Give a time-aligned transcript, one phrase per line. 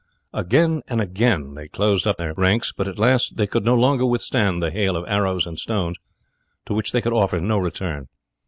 [0.33, 3.45] Again and again they closed up the gaps in their ranks, but at last they
[3.45, 5.99] could no longer withstand the hail of arrows and stones,
[6.65, 8.07] to which they could offer no return.